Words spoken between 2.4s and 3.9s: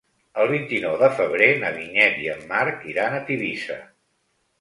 Marc iran a Tivissa.